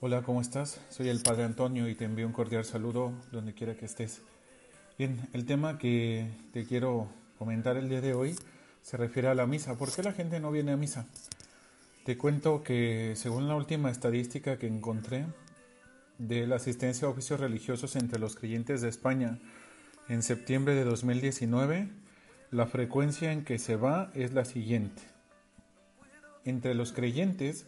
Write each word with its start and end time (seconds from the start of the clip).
Hola, 0.00 0.22
¿cómo 0.22 0.40
estás? 0.40 0.80
Soy 0.90 1.08
el 1.08 1.22
Padre 1.22 1.42
Antonio 1.42 1.88
y 1.88 1.96
te 1.96 2.04
envío 2.04 2.24
un 2.24 2.32
cordial 2.32 2.64
saludo 2.64 3.12
donde 3.32 3.52
quiera 3.52 3.74
que 3.74 3.84
estés. 3.84 4.22
Bien, 4.96 5.28
el 5.32 5.44
tema 5.44 5.76
que 5.76 6.30
te 6.52 6.64
quiero 6.64 7.08
comentar 7.36 7.76
el 7.76 7.88
día 7.88 8.00
de 8.00 8.14
hoy 8.14 8.36
se 8.80 8.96
refiere 8.96 9.26
a 9.26 9.34
la 9.34 9.48
misa. 9.48 9.76
¿Por 9.76 9.90
qué 9.90 10.04
la 10.04 10.12
gente 10.12 10.38
no 10.38 10.52
viene 10.52 10.70
a 10.70 10.76
misa? 10.76 11.08
Te 12.04 12.16
cuento 12.16 12.62
que 12.62 13.14
según 13.16 13.48
la 13.48 13.56
última 13.56 13.90
estadística 13.90 14.56
que 14.56 14.68
encontré 14.68 15.26
de 16.18 16.46
la 16.46 16.56
asistencia 16.56 17.08
a 17.08 17.10
oficios 17.10 17.40
religiosos 17.40 17.96
entre 17.96 18.20
los 18.20 18.36
creyentes 18.36 18.80
de 18.82 18.90
España 18.90 19.40
en 20.08 20.22
septiembre 20.22 20.76
de 20.76 20.84
2019, 20.84 21.88
la 22.52 22.66
frecuencia 22.68 23.32
en 23.32 23.42
que 23.44 23.58
se 23.58 23.74
va 23.74 24.12
es 24.14 24.32
la 24.32 24.44
siguiente. 24.44 25.02
Entre 26.44 26.76
los 26.76 26.92
creyentes, 26.92 27.66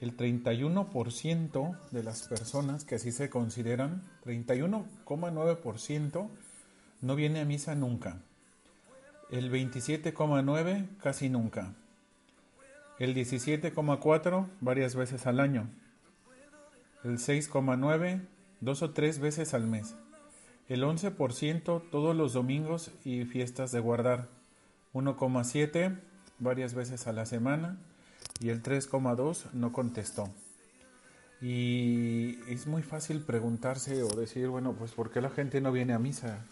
el 0.00 0.16
31% 0.16 1.78
de 1.90 2.02
las 2.02 2.26
personas 2.26 2.84
que 2.84 2.94
así 2.94 3.12
se 3.12 3.28
consideran, 3.28 4.02
31,9% 4.24 6.28
no 7.02 7.16
viene 7.16 7.40
a 7.40 7.44
misa 7.44 7.74
nunca. 7.74 8.22
El 9.30 9.52
27,9% 9.52 10.96
casi 10.98 11.28
nunca. 11.28 11.74
El 12.98 13.14
17,4% 13.14 14.48
varias 14.60 14.94
veces 14.94 15.26
al 15.26 15.38
año. 15.38 15.68
El 17.04 17.18
6,9% 17.18 18.22
dos 18.60 18.82
o 18.82 18.90
tres 18.90 19.18
veces 19.18 19.54
al 19.54 19.66
mes. 19.66 19.96
El 20.68 20.82
11% 20.82 21.90
todos 21.90 22.16
los 22.16 22.32
domingos 22.32 22.90
y 23.04 23.24
fiestas 23.24 23.72
de 23.72 23.80
guardar. 23.80 24.28
1,7% 24.94 26.00
varias 26.38 26.74
veces 26.74 27.06
a 27.06 27.12
la 27.12 27.26
semana 27.26 27.78
y 28.40 28.48
el 28.48 28.62
3,2 28.62 29.52
no 29.52 29.72
contestó. 29.72 30.28
Y 31.42 32.38
es 32.48 32.66
muy 32.66 32.82
fácil 32.82 33.20
preguntarse 33.22 34.02
o 34.02 34.08
decir, 34.08 34.48
bueno, 34.48 34.74
pues 34.74 34.92
¿por 34.92 35.10
qué 35.10 35.20
la 35.20 35.30
gente 35.30 35.60
no 35.60 35.72
viene 35.72 35.92
a 35.92 35.98
misa? 35.98 36.44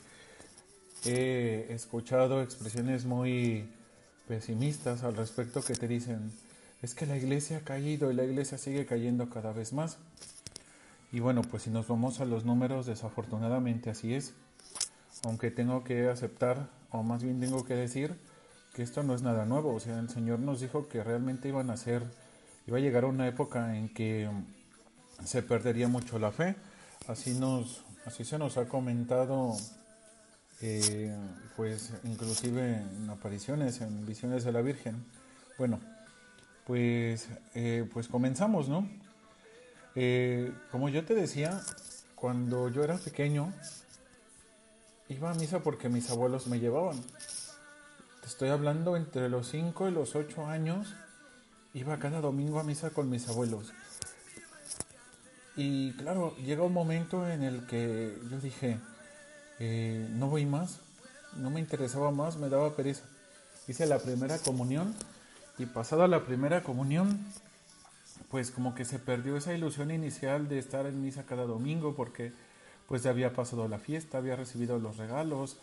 He 1.05 1.67
escuchado 1.71 2.43
expresiones 2.43 3.05
muy 3.05 3.69
pesimistas 4.27 5.05
al 5.05 5.17
respecto 5.17 5.63
que 5.63 5.75
te 5.75 5.89
dicen, 5.89 6.33
es 6.83 6.95
que 6.95 7.07
la 7.07 7.17
iglesia 7.17 7.59
ha 7.59 7.61
caído 7.61 8.11
y 8.11 8.15
la 8.15 8.25
iglesia 8.25 8.57
sigue 8.59 8.87
cayendo 8.87 9.29
cada 9.29 9.53
vez 9.53 9.73
más. 9.73 9.99
Y 11.11 11.21
bueno, 11.21 11.43
pues 11.43 11.65
si 11.65 11.71
nos 11.71 11.89
vamos 11.89 12.21
a 12.21 12.25
los 12.25 12.45
números, 12.45 12.87
desafortunadamente 12.87 13.91
así 13.91 14.15
es. 14.15 14.35
Aunque 15.25 15.51
tengo 15.51 15.83
que 15.85 16.09
aceptar, 16.09 16.69
o 16.91 17.03
más 17.03 17.23
bien 17.23 17.41
tengo 17.41 17.65
que 17.65 17.75
decir, 17.75 18.17
que 18.75 18.83
esto 18.83 19.03
no 19.03 19.15
es 19.15 19.23
nada 19.23 19.45
nuevo, 19.45 19.75
o 19.75 19.81
sea, 19.81 19.99
el 19.99 20.09
Señor 20.09 20.39
nos 20.39 20.61
dijo 20.61 20.89
que 20.89 21.03
realmente 21.03 21.49
iban 21.49 21.71
a 21.71 21.77
ser, 21.77 22.03
iba 22.67 22.79
a 22.79 22.81
llegar 22.81 23.05
una 23.05 23.27
época 23.27 23.77
en 23.77 23.89
que 23.89 24.29
se 25.25 25.43
perdería 25.43 25.89
mucho 25.89 26.19
la 26.19 26.31
fe, 26.31 26.57
así 27.09 27.35
nos, 27.35 27.85
así 28.07 28.25
se 28.25 28.39
nos 28.39 28.57
ha 28.57 28.69
comentado, 28.69 29.57
eh, 30.61 31.17
pues 31.57 31.93
inclusive 32.05 32.77
en 32.77 33.11
apariciones, 33.11 33.81
en 33.81 34.07
visiones 34.07 34.45
de 34.45 34.53
la 34.53 34.63
Virgen. 34.63 35.05
Bueno, 35.59 35.81
pues, 36.67 37.29
eh, 37.55 37.89
pues 37.93 38.09
comenzamos, 38.09 38.69
¿no? 38.69 38.89
Eh, 39.95 40.53
como 40.71 40.89
yo 40.89 41.05
te 41.05 41.15
decía, 41.15 41.61
cuando 42.15 42.69
yo 42.69 42.85
era 42.85 42.97
pequeño, 42.99 43.53
iba 45.09 45.31
a 45.31 45.35
misa 45.35 45.61
porque 45.61 45.89
mis 45.89 46.11
abuelos 46.11 46.47
me 46.47 46.61
llevaban. 46.61 47.01
Estoy 48.29 48.51
hablando 48.51 48.95
entre 48.99 49.31
los 49.31 49.49
5 49.49 49.89
y 49.89 49.91
los 49.91 50.15
8 50.15 50.49
años. 50.49 50.95
Iba 51.73 51.99
cada 51.99 52.21
domingo 52.21 52.61
a 52.61 52.63
misa 52.63 52.91
con 52.91 53.09
mis 53.09 53.27
abuelos. 53.27 53.73
Y 55.57 55.93
claro, 55.93 56.37
llega 56.37 56.63
un 56.63 56.75
momento 56.75 57.27
en 57.27 57.43
el 57.43 57.67
que 57.67 58.19
yo 58.31 58.39
dije, 58.39 58.81
eh, 59.59 60.07
no 60.11 60.29
voy 60.29 60.45
más, 60.45 60.81
no 61.39 61.49
me 61.49 61.59
interesaba 61.59 62.11
más, 62.11 62.37
me 62.37 62.51
daba 62.51 62.77
pereza. 62.77 63.05
Hice 63.67 63.87
la 63.87 63.99
primera 63.99 64.37
comunión 64.37 64.95
y 65.57 65.65
pasada 65.65 66.07
la 66.07 66.27
primera 66.27 66.63
comunión, 66.63 67.25
pues 68.31 68.51
como 68.51 68.75
que 68.75 68.85
se 68.85 68.99
perdió 68.99 69.39
esa 69.39 69.55
ilusión 69.55 69.91
inicial 69.91 70.51
de 70.51 70.59
estar 70.59 70.85
en 70.85 71.01
misa 71.03 71.25
cada 71.25 71.47
domingo 71.47 71.97
porque 71.97 72.33
pues 72.89 73.07
había 73.07 73.33
pasado 73.33 73.69
la 73.69 73.79
fiesta, 73.79 74.19
había 74.19 74.37
recibido 74.37 74.79
los 74.79 74.99
regalos, 74.99 75.57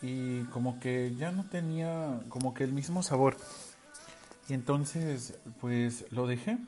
y 0.00 0.44
como 0.44 0.78
que 0.80 1.14
ya 1.16 1.32
no 1.32 1.44
tenía 1.44 2.20
como 2.28 2.54
que 2.54 2.64
el 2.64 2.72
mismo 2.72 3.02
sabor. 3.02 3.36
Y 4.48 4.54
entonces 4.54 5.38
pues 5.60 6.10
lo 6.10 6.26
dejé, 6.26 6.58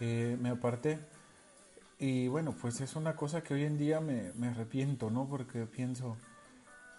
eh, 0.00 0.36
me 0.40 0.50
aparté. 0.50 0.98
Y 1.98 2.28
bueno, 2.28 2.54
pues 2.60 2.80
es 2.80 2.96
una 2.96 3.14
cosa 3.14 3.42
que 3.42 3.54
hoy 3.54 3.64
en 3.64 3.78
día 3.78 4.00
me, 4.00 4.32
me 4.34 4.48
arrepiento, 4.48 5.10
¿no? 5.10 5.28
Porque 5.28 5.66
pienso, 5.66 6.16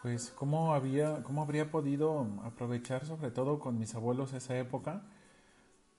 pues 0.02 0.32
cómo, 0.32 0.74
había, 0.74 1.24
cómo 1.24 1.42
habría 1.42 1.70
podido 1.70 2.28
aprovechar 2.44 3.06
sobre 3.06 3.32
todo 3.32 3.60
con 3.60 3.78
mis 3.78 3.96
abuelos 3.96 4.34
esa 4.34 4.58
época 4.58 5.04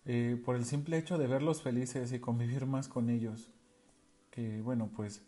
eh, 0.07 0.41
por 0.45 0.57
el 0.57 0.67
simple 0.67 0.99
hecho 0.99 1.17
de 1.17 1.27
verlos 1.27 1.63
felices 1.63 2.13
y 2.13 2.19
convivir 2.19 2.67
más 2.67 2.89
con 2.89 3.09
ellos. 3.09 3.51
Que 4.31 4.61
bueno, 4.61 4.91
pues, 4.95 5.23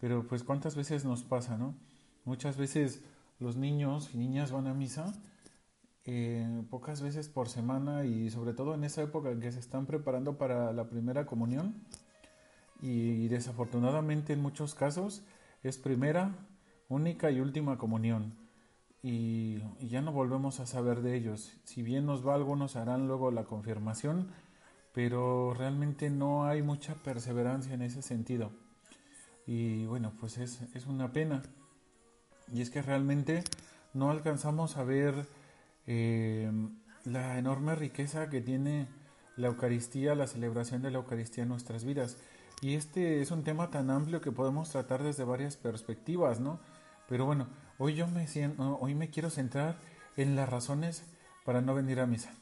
pero 0.00 0.26
pues 0.26 0.42
cuántas 0.42 0.76
veces 0.76 1.04
nos 1.04 1.22
pasa, 1.22 1.56
¿no? 1.56 1.74
Muchas 2.24 2.56
veces 2.56 3.02
los 3.42 3.56
niños 3.56 4.10
y 4.14 4.18
niñas 4.18 4.52
van 4.52 4.66
a 4.66 4.74
misa 4.74 5.12
eh, 6.04 6.64
pocas 6.70 7.00
veces 7.00 7.28
por 7.28 7.48
semana 7.48 8.04
y 8.04 8.30
sobre 8.30 8.54
todo 8.54 8.74
en 8.74 8.84
esa 8.84 9.02
época 9.02 9.38
que 9.38 9.52
se 9.52 9.60
están 9.60 9.86
preparando 9.86 10.36
para 10.38 10.72
la 10.72 10.88
primera 10.88 11.26
comunión 11.26 11.84
y, 12.80 13.28
desafortunadamente 13.28 14.32
en 14.32 14.42
muchos 14.42 14.74
casos 14.74 15.22
es 15.62 15.78
primera, 15.78 16.34
única 16.88 17.30
y 17.30 17.38
última 17.38 17.78
comunión 17.78 18.34
y, 19.02 19.62
y, 19.78 19.88
ya 19.88 20.02
no 20.02 20.12
volvemos 20.12 20.58
a 20.58 20.66
saber 20.66 21.02
de 21.02 21.16
ellos. 21.16 21.52
Si 21.64 21.82
bien 21.82 22.06
nos 22.06 22.26
va, 22.26 22.34
algunos 22.34 22.74
harán 22.74 23.06
luego 23.06 23.30
la 23.30 23.44
confirmación, 23.44 24.32
pero 24.92 25.54
realmente 25.54 26.10
no 26.10 26.44
hay 26.44 26.62
mucha 26.62 26.94
perseverancia 26.96 27.74
en 27.74 27.82
ese 27.82 28.02
sentido. 28.02 28.50
Y 29.46 29.86
bueno, 29.86 30.12
pues 30.18 30.38
es, 30.38 30.62
es 30.74 30.86
una 30.86 31.12
pena. 31.12 31.42
Y 32.52 32.62
es 32.62 32.70
que 32.70 32.82
realmente 32.82 33.44
no 33.94 34.10
alcanzamos 34.10 34.76
a 34.76 34.84
ver 34.84 35.26
eh, 35.86 36.50
la 37.04 37.38
enorme 37.38 37.74
riqueza 37.74 38.28
que 38.28 38.40
tiene 38.40 38.86
la 39.36 39.48
Eucaristía, 39.48 40.14
la 40.14 40.26
celebración 40.26 40.82
de 40.82 40.90
la 40.90 40.98
Eucaristía 40.98 41.42
en 41.42 41.48
nuestras 41.48 41.84
vidas. 41.84 42.18
Y 42.60 42.74
este 42.74 43.20
es 43.22 43.30
un 43.30 43.42
tema 43.42 43.70
tan 43.70 43.90
amplio 43.90 44.20
que 44.20 44.30
podemos 44.30 44.70
tratar 44.70 45.02
desde 45.02 45.24
varias 45.24 45.56
perspectivas, 45.56 46.40
¿no? 46.40 46.60
Pero 47.08 47.26
bueno, 47.26 47.48
hoy 47.78 47.94
yo 47.94 48.06
me, 48.06 48.26
hoy 48.58 48.94
me 48.94 49.10
quiero 49.10 49.30
centrar 49.30 49.78
en 50.16 50.36
las 50.36 50.48
razones 50.48 51.04
para 51.44 51.60
no 51.60 51.74
venir 51.74 52.00
a 52.00 52.06
misa. 52.06 52.32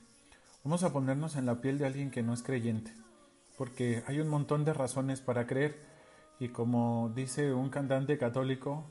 Vamos 0.63 0.83
a 0.83 0.93
ponernos 0.93 1.37
en 1.37 1.47
la 1.47 1.61
piel 1.61 1.79
de 1.79 1.87
alguien 1.87 2.11
que 2.11 2.23
no 2.23 2.35
es 2.35 2.43
creyente, 2.43 2.93
porque 3.57 4.03
hay 4.07 4.21
un 4.21 4.29
montón 4.29 4.65
de 4.65 4.75
razones 4.75 5.23
para 5.23 5.47
creer. 5.47 5.81
Y 6.39 6.49
como 6.49 7.11
dice 7.15 7.53
un 7.55 7.71
cantante 7.71 8.19
católico, 8.19 8.85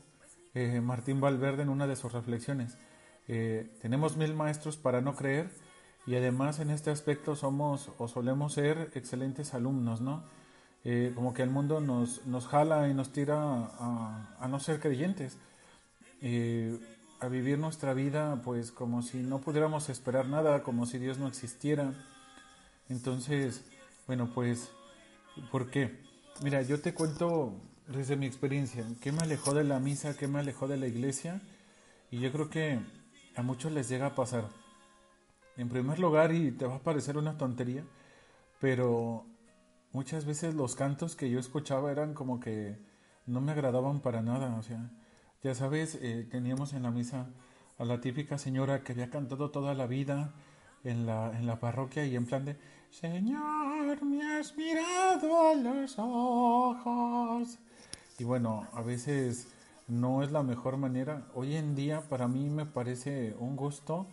eh, 0.54 0.82
Martín 0.82 1.22
Valverde 1.22 1.64
en 1.64 1.70
una 1.70 1.88
de 1.88 1.96
sus 1.96 2.12
reflexiones. 2.14 2.78
Eh, 3.28 3.70
tenemos 3.82 4.18
mil 4.18 4.34
maestros 4.34 4.78
para 4.78 5.02
no 5.02 5.16
creer 5.16 5.50
y 6.08 6.16
además 6.16 6.60
en 6.60 6.70
este 6.70 6.90
aspecto 6.90 7.36
somos 7.36 7.92
o 7.98 8.08
solemos 8.08 8.54
ser 8.54 8.92
excelentes 8.96 9.54
alumnos, 9.54 10.02
¿no? 10.02 10.24
Eh, 10.84 11.12
como 11.14 11.34
que 11.34 11.44
el 11.44 11.50
mundo 11.50 11.82
nos, 11.82 12.26
nos 12.26 12.48
jala 12.48 12.88
y 12.88 12.94
nos 12.94 13.12
tira 13.12 13.36
a, 13.38 14.38
a 14.40 14.48
no 14.48 14.60
ser 14.60 14.80
creyentes, 14.80 15.38
a 17.22 17.28
vivir 17.28 17.60
nuestra 17.60 17.94
vida 17.94 18.42
pues 18.44 18.72
como 18.72 19.02
si 19.02 19.18
no 19.22 19.40
pudiéramos 19.40 19.90
esperar 19.90 20.28
nada, 20.28 20.64
como 20.64 20.86
si 20.86 20.98
Dios 20.98 21.18
no 21.18 21.28
existiera. 21.28 21.94
Entonces, 22.90 23.64
bueno, 24.08 24.32
pues, 24.34 24.72
¿por 25.52 25.70
qué? 25.70 26.00
Mira, 26.42 26.64
yo 26.64 26.82
te 26.82 26.94
cuento 26.96 27.54
desde 27.90 28.16
mi 28.16 28.28
experiencia, 28.28 28.86
¿qué 29.02 29.12
me 29.12 29.24
alejó 29.24 29.54
de 29.54 29.64
la 29.64 29.80
misa? 29.80 30.16
¿Qué 30.16 30.28
me 30.28 30.40
alejó 30.40 30.68
de 30.68 30.78
la 30.78 30.88
iglesia? 30.88 31.42
Y 32.12 32.20
yo 32.20 32.32
creo 32.32 32.50
que 32.50 32.80
a 33.36 33.42
muchos 33.42 33.72
les 33.72 33.90
llega 33.90 34.08
a 34.08 34.16
pasar. 34.16 34.46
En 35.58 35.70
primer 35.70 36.00
lugar, 36.00 36.34
y 36.34 36.52
te 36.52 36.66
va 36.66 36.76
a 36.76 36.84
parecer 36.84 37.18
una 37.18 37.38
tontería, 37.38 37.84
pero 38.60 39.26
muchas 39.92 40.26
veces 40.26 40.54
los 40.54 40.76
cantos 40.76 41.16
que 41.16 41.30
yo 41.30 41.40
escuchaba 41.40 41.92
eran 41.92 42.14
como 42.14 42.40
que 42.40 42.78
no 43.26 43.42
me 43.42 43.52
agradaban 43.54 44.02
para 44.02 44.22
nada. 44.22 44.56
O 44.56 44.64
sea, 44.64 44.92
ya 45.44 45.56
sabes, 45.56 45.96
eh, 46.02 46.28
teníamos 46.30 46.74
en 46.74 46.84
la 46.84 46.92
misa 46.92 47.28
a 47.80 47.86
la 47.86 48.02
típica 48.02 48.38
señora 48.38 48.84
que 48.84 48.92
había 48.92 49.10
cantado 49.10 49.50
toda 49.50 49.74
la 49.74 49.88
vida 49.88 50.34
en 50.84 51.06
la, 51.08 51.38
en 51.38 51.48
la 51.48 51.60
parroquia 51.60 52.06
y 52.06 52.16
en 52.16 52.26
plan 52.26 52.46
de 52.46 52.58
Señor, 52.92 54.04
me 54.04 54.24
has 54.40 54.56
mirado 54.56 55.50
a 55.50 55.56
los 55.56 55.96
ojos. 55.98 57.60
Y 58.20 58.26
bueno, 58.26 58.68
a 58.74 58.82
veces 58.82 59.48
no 59.88 60.24
es 60.24 60.32
la 60.32 60.44
mejor 60.44 60.76
manera. 60.76 61.26
Hoy 61.34 61.56
en 61.56 61.74
día 61.74 62.02
para 62.10 62.28
mí 62.28 62.50
me 62.50 62.66
parece 62.66 63.34
un 63.40 63.56
gusto 63.56 64.08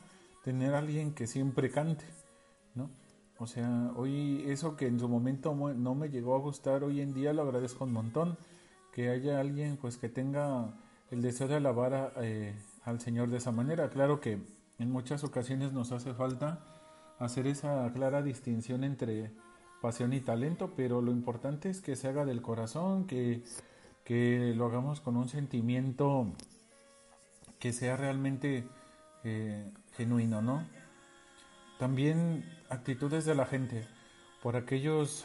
tener 0.44 0.74
a 0.74 0.78
alguien 0.78 1.12
que 1.12 1.26
siempre 1.26 1.72
cante, 1.72 2.04
¿no? 2.76 2.88
O 3.38 3.48
sea, 3.48 3.90
hoy 3.96 4.44
eso 4.46 4.76
que 4.76 4.86
en 4.86 5.00
su 5.00 5.08
momento 5.08 5.54
no 5.54 5.94
me 5.96 6.08
llegó 6.08 6.36
a 6.36 6.38
gustar, 6.38 6.84
hoy 6.84 7.00
en 7.00 7.14
día 7.14 7.32
lo 7.32 7.42
agradezco 7.42 7.84
un 7.84 7.92
montón. 7.92 8.38
Que 8.92 9.10
haya 9.10 9.40
alguien 9.40 9.76
pues 9.76 9.98
que 9.98 10.08
tenga 10.08 10.72
el 11.10 11.20
deseo 11.20 11.48
de 11.48 11.56
alabar 11.56 12.14
eh, 12.18 12.54
al 12.84 13.00
Señor 13.00 13.28
de 13.28 13.38
esa 13.38 13.50
manera. 13.50 13.90
Claro 13.90 14.20
que 14.20 14.38
en 14.78 14.90
muchas 14.90 15.24
ocasiones 15.24 15.72
nos 15.72 15.90
hace 15.90 16.14
falta 16.14 16.60
hacer 17.18 17.48
esa 17.48 17.90
clara 17.92 18.22
distinción 18.22 18.84
entre 18.84 19.32
pasión 19.82 20.12
y 20.12 20.20
talento, 20.20 20.72
pero 20.76 21.02
lo 21.02 21.10
importante 21.10 21.68
es 21.68 21.82
que 21.82 21.96
se 21.96 22.08
haga 22.08 22.24
del 22.24 22.40
corazón, 22.40 23.06
que, 23.06 23.42
que 24.06 24.54
lo 24.56 24.66
hagamos 24.66 25.00
con 25.00 25.16
un 25.16 25.28
sentimiento 25.28 26.32
que 27.58 27.72
sea 27.72 27.96
realmente 27.96 28.64
eh, 29.24 29.68
genuino, 29.96 30.40
¿no? 30.40 30.64
También 31.80 32.44
actitudes 32.70 33.24
de 33.24 33.34
la 33.34 33.46
gente. 33.46 33.86
Por 34.42 34.54
aquellos, 34.54 35.24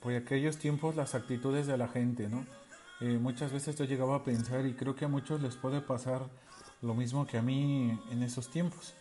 por 0.00 0.14
aquellos 0.14 0.56
tiempos 0.56 0.96
las 0.96 1.14
actitudes 1.14 1.66
de 1.66 1.76
la 1.76 1.88
gente, 1.88 2.30
¿no? 2.30 2.46
Eh, 3.02 3.18
muchas 3.18 3.52
veces 3.52 3.76
yo 3.76 3.84
llegaba 3.84 4.16
a 4.16 4.24
pensar 4.24 4.64
y 4.64 4.72
creo 4.72 4.96
que 4.96 5.04
a 5.04 5.08
muchos 5.08 5.42
les 5.42 5.56
puede 5.56 5.82
pasar 5.82 6.22
lo 6.80 6.94
mismo 6.94 7.26
que 7.26 7.36
a 7.36 7.42
mí 7.42 8.00
en 8.10 8.22
esos 8.22 8.48
tiempos. 8.48 8.94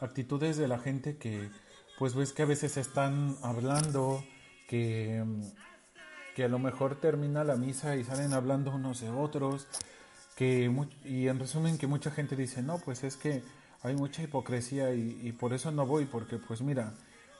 Actitudes 0.00 0.56
de 0.56 0.66
la 0.66 0.78
gente 0.78 1.18
que 1.18 1.50
pues 1.98 2.14
ves 2.14 2.32
que 2.32 2.42
a 2.42 2.46
veces 2.46 2.78
están 2.78 3.36
hablando, 3.42 4.24
que, 4.68 5.24
que 6.36 6.44
a 6.44 6.48
lo 6.48 6.58
mejor 6.58 6.96
termina 6.96 7.44
la 7.44 7.56
misa 7.56 7.96
y 7.96 8.04
salen 8.04 8.34
hablando 8.34 8.70
unos 8.70 9.00
de 9.00 9.08
otros, 9.08 9.66
que 10.34 10.70
y 11.02 11.28
en 11.28 11.38
resumen 11.38 11.78
que 11.78 11.86
mucha 11.86 12.10
gente 12.10 12.36
dice, 12.36 12.62
no, 12.62 12.76
pues 12.76 13.04
es 13.04 13.16
que 13.16 13.42
hay 13.82 13.96
mucha 13.96 14.22
hipocresía 14.22 14.92
y, 14.92 15.32
por 15.32 15.54
eso 15.54 15.72
no 15.72 15.86
voy, 15.86 16.04
porque 16.04 16.36
pues 16.36 16.60
mira, 16.60 16.92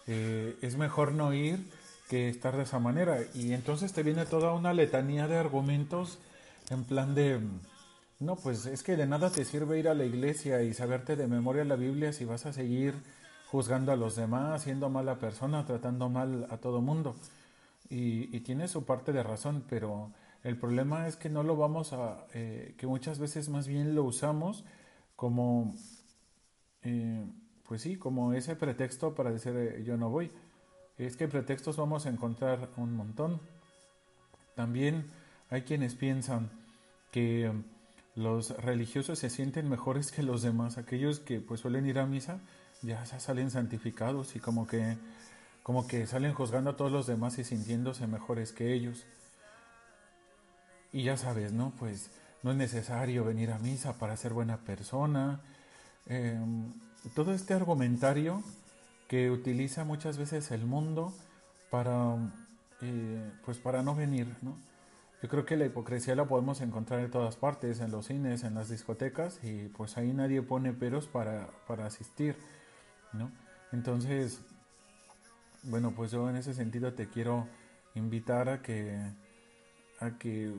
eh, 0.07 0.57
es 0.63 0.79
mejor 0.79 1.13
no 1.13 1.35
ir 1.35 1.63
que 2.09 2.31
estar 2.31 2.57
de 2.57 2.63
esa 2.63 2.79
manera. 2.79 3.19
Y 3.35 3.53
entonces 3.53 3.93
te 3.93 4.03
viene 4.03 4.25
toda 4.25 4.55
una 4.55 4.73
letanía 4.73 5.29
de 5.29 5.37
argumentos 5.37 6.19
en 6.71 6.85
plan 6.85 7.15
de, 7.15 7.39
no, 8.19 8.37
pues 8.37 8.65
es 8.65 8.83
que 8.83 8.97
de 8.97 9.07
nada 9.07 9.29
te 9.29 9.45
sirve 9.45 9.79
ir 9.79 9.91
a 9.91 9.95
la 9.95 10.07
iglesia 10.07 10.63
y 10.63 10.73
saberte 10.73 11.17
de 11.17 11.27
memoria 11.27 11.65
la 11.65 11.77
Biblia 11.77 12.15
si 12.15 12.25
vas 12.25 12.47
a 12.47 12.55
seguir 12.55 12.95
juzgando 13.51 13.93
a 13.93 13.97
los 13.97 14.17
demás, 14.17 14.63
siendo 14.63 14.89
mala 14.89 15.17
persona, 15.17 15.67
tratando 15.67 16.09
mal 16.09 16.47
a 16.49 16.57
todo 16.57 16.81
mundo. 16.81 17.15
Y, 17.88 18.41
tiene 18.41 18.69
su 18.69 18.85
parte 18.85 19.12
de 19.12 19.23
razón, 19.23 19.65
pero 19.69 20.12
el 20.43 20.59
problema 20.59 21.06
es 21.06 21.17
que 21.17 21.29
no 21.29 21.43
lo 21.43 21.56
vamos 21.56 21.93
a, 21.93 22.27
eh, 22.35 22.75
que 22.79 22.87
muchas 22.87 23.19
veces 23.19 23.49
más 23.49 23.67
bien 23.69 23.94
lo 23.94 24.05
usamos 24.05 24.65
como 25.15 25.75
eh, 26.83 27.25
pues 27.69 27.83
sí, 27.83 27.97
como 27.97 28.33
ese 28.33 28.55
pretexto 28.55 29.15
para 29.15 29.31
decir 29.31 29.55
eh, 29.56 29.83
yo 29.85 29.97
no 29.97 30.11
voy. 30.11 30.31
Es 30.99 31.17
que 31.17 31.29
pretextos 31.29 31.77
vamos 31.77 32.06
a 32.06 32.11
encontrar 32.11 32.71
un 32.77 32.94
montón. 32.94 33.41
También 34.55 35.11
hay 35.50 35.62
quienes 35.62 35.94
piensan 35.94 36.50
que 37.11 37.53
los 38.15 38.50
religiosos 38.62 39.19
se 39.19 39.31
sienten 39.31 39.69
mejores 39.69 40.11
que 40.11 40.23
los 40.23 40.43
demás, 40.43 40.79
aquellos 40.79 41.21
que 41.21 41.41
pues 41.41 41.61
suelen 41.61 41.87
ir 41.87 41.99
a 41.99 42.06
misa 42.06 42.41
ya 42.83 43.05
salen 43.05 43.50
santificados 43.50 44.37
y 44.37 44.41
como 44.41 44.67
que 44.67 44.97
como 45.67 45.89
que 45.89 46.07
salen 46.07 46.33
juzgando 46.33 46.71
a 46.71 46.77
todos 46.77 46.93
los 46.93 47.09
demás 47.09 47.39
y 47.39 47.45
sintiéndose 47.45 48.07
mejores 48.07 48.53
que 48.53 48.73
ellos. 48.73 49.05
Y 50.93 51.03
ya 51.03 51.17
sabes, 51.17 51.51
¿no? 51.53 51.73
Pues 51.77 52.11
no 52.45 52.53
es 52.53 52.57
necesario 52.57 53.25
venir 53.25 53.51
a 53.51 53.59
misa 53.59 53.95
para 53.99 54.17
ser 54.17 54.33
buena 54.33 54.59
persona, 54.59 55.41
Em, 56.09 56.73
todo 57.15 57.35
este 57.35 57.55
argumentario 57.55 58.43
que 59.09 59.31
utiliza 59.31 59.85
muchas 59.85 60.19
veces 60.19 60.51
el 60.53 60.65
mundo 60.65 61.13
para, 61.71 62.17
eh, 62.81 63.31
pues 63.45 63.59
para 63.59 63.83
no 63.83 63.95
venir, 63.95 64.29
¿no? 64.43 64.57
Yo 65.23 65.29
creo 65.29 65.45
que 65.45 65.57
la 65.57 65.67
hipocresía 65.67 66.15
la 66.15 66.27
podemos 66.27 66.61
encontrar 66.61 67.01
en 67.01 67.11
todas 67.11 67.37
partes, 67.37 67.81
en 67.81 67.91
los 67.91 68.07
cines, 68.07 68.45
en 68.45 68.55
las 68.55 68.69
discotecas, 68.69 69.41
y 69.43 69.69
pues 69.69 69.97
ahí 69.97 70.12
nadie 70.12 70.43
pone 70.43 70.73
peros 70.73 71.09
para, 71.09 71.49
para 71.67 71.87
asistir, 71.87 72.37
¿no? 73.12 73.33
Entonces, 73.73 74.41
bueno, 75.62 75.93
pues 75.94 76.11
yo 76.11 76.29
en 76.31 76.37
ese 76.37 76.55
sentido 76.55 76.93
te 76.94 77.08
quiero 77.08 77.47
invitar 77.94 78.49
a 78.49 78.62
que, 78.62 78.99
a 80.00 80.11
que 80.19 80.53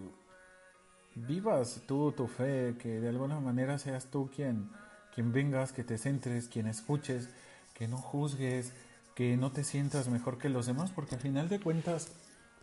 vivas 1.16 1.82
tú 1.88 2.12
tu 2.12 2.28
fe, 2.28 2.76
que 2.80 3.00
de 3.00 3.10
alguna 3.10 3.40
manera 3.40 3.78
seas 3.78 4.06
tú 4.06 4.30
quien 4.36 4.70
quien 5.18 5.34
vengas, 5.34 5.72
que 5.72 5.84
te 5.84 5.98
centres, 5.98 6.48
quien 6.48 6.68
escuches, 6.68 7.28
que 7.74 7.88
no 7.88 7.98
juzgues, 7.98 8.72
que 9.16 9.36
no 9.36 9.52
te 9.52 9.64
sientas 9.64 10.10
mejor 10.10 10.38
que 10.38 10.48
los 10.48 10.68
demás, 10.68 10.92
porque 10.92 11.16
al 11.16 11.22
final 11.22 11.50
de 11.50 11.60
cuentas 11.60 12.10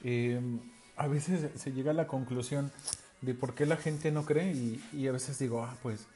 em, 0.05 0.61
a 0.95 1.09
veces 1.09 1.51
se 1.61 1.73
llega 1.73 1.91
a 1.91 1.95
la 1.95 2.07
conclusión 2.07 2.71
de 3.23 3.35
por 3.35 3.57
qué 3.57 3.67
la 3.67 3.77
gente 3.77 4.13
no 4.13 4.25
cree 4.25 4.53
y, 4.53 5.09
a 5.09 5.11
veces 5.11 5.37
digo, 5.41 5.65
ah, 5.65 5.77
pues 5.83 6.07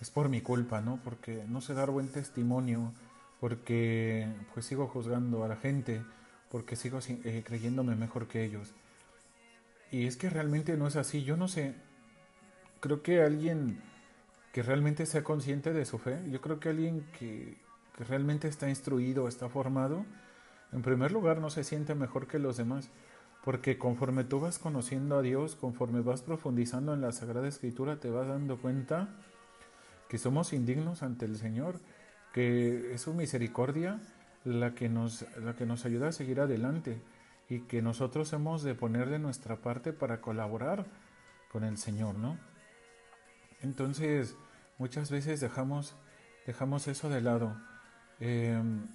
es 0.00 0.10
por 0.10 0.28
mi 0.28 0.40
culpa, 0.40 0.80
¿no? 0.80 0.98
Porque 1.04 1.44
no 1.46 1.60
sé 1.60 1.72
dar 1.74 1.92
buen 1.92 2.08
testimonio, 2.08 2.92
porque 3.40 4.28
pues 4.54 4.66
sigo 4.66 4.86
juzgando 4.86 5.44
a 5.44 5.48
la 5.48 5.56
gente, 5.56 6.02
porque 6.50 6.76
sigo 6.76 6.98
eh, 7.08 7.42
creyéndome 7.44 7.96
mejor 7.96 8.28
que 8.28 8.44
ellos. 8.44 8.74
Y 9.90 10.06
es 10.06 10.16
que 10.16 10.30
realmente 10.30 10.76
no 10.76 10.86
es 10.86 10.96
así, 10.96 11.24
yo 11.24 11.36
no 11.36 11.48
sé, 11.48 11.74
creo 12.80 13.02
que 13.02 13.22
alguien 13.22 13.80
que 14.52 14.62
realmente 14.62 15.06
sea 15.06 15.22
consciente 15.22 15.72
de 15.72 15.84
su 15.84 15.98
fe. 15.98 16.18
Yo 16.30 16.40
creo 16.40 16.60
que 16.60 16.70
alguien 16.70 17.06
que, 17.18 17.56
realmente 17.98 18.48
está 18.48 18.68
instruido, 18.68 19.28
está 19.28 19.50
formado, 19.50 20.06
en 20.72 20.80
primer 20.80 21.12
lugar 21.12 21.38
no 21.38 21.50
se 21.50 21.64
siente 21.64 21.94
mejor 21.94 22.26
que 22.26 22.38
los 22.38 22.56
demás, 22.56 22.88
porque 23.44 23.76
conforme 23.76 24.24
tú 24.24 24.40
vas 24.40 24.58
conociendo 24.58 25.18
a 25.18 25.22
Dios, 25.22 25.54
conforme 25.54 26.00
vas 26.00 26.22
profundizando 26.22 26.94
en 26.94 27.02
la 27.02 27.12
Sagrada 27.12 27.46
Escritura, 27.46 28.00
te 28.00 28.08
vas 28.08 28.26
dando 28.26 28.56
cuenta 28.58 29.10
que 30.08 30.16
somos 30.16 30.54
indignos 30.54 31.02
ante 31.02 31.26
el 31.26 31.36
Señor, 31.36 31.78
que 32.32 32.94
es 32.94 33.02
su 33.02 33.14
misericordia 33.14 34.00
la 34.44 34.74
que 34.74 34.88
nos, 34.88 35.24
la 35.38 35.54
que 35.54 35.66
nos 35.66 35.84
ayuda 35.84 36.08
a 36.08 36.12
seguir 36.12 36.40
adelante 36.40 37.00
y 37.48 37.60
que 37.60 37.82
nosotros 37.82 38.32
hemos 38.32 38.62
de 38.62 38.74
poner 38.74 39.08
de 39.10 39.18
nuestra 39.18 39.56
parte 39.56 39.92
para 39.92 40.20
colaborar 40.20 40.86
con 41.50 41.64
el 41.64 41.76
Señor, 41.76 42.14
¿no? 42.16 42.38
Entonces, 43.62 44.36
muchas 44.78 45.10
veces 45.10 45.40
dejamos, 45.40 45.94
dejamos 46.46 46.88
eso 46.88 47.10
de 47.10 47.20
lado. 47.20 47.56
Em, 48.20 48.86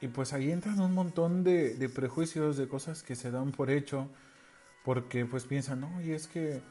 y 0.00 0.08
pues 0.08 0.32
ahí 0.32 0.50
entran 0.50 0.80
un 0.80 0.94
montón 0.94 1.42
de, 1.42 1.90
prejuicios, 1.94 2.56
de 2.56 2.68
cosas 2.68 3.02
que 3.02 3.16
se 3.16 3.30
dan 3.30 3.50
por 3.52 3.70
hecho, 3.70 4.08
porque 4.84 5.26
pues 5.26 5.44
piensan, 5.44 5.80
no, 5.80 6.00
y 6.02 6.12
es 6.12 6.26
que 6.28 6.62